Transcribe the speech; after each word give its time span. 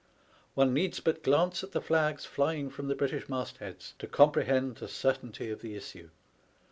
One 0.55 0.73
needs 0.73 0.99
but 0.99 1.21
glance 1.21 1.63
at 1.63 1.73
the 1.73 1.79
flags 1.79 2.25
flying 2.25 2.71
from 2.71 2.87
the 2.87 2.95
British 2.95 3.29
mastheads 3.29 3.93
to 3.99 4.07
comprehend 4.07 4.77
the 4.77 4.87
certainty 4.87 5.51
of 5.51 5.61
the 5.61 5.75
issue. 5.75 6.09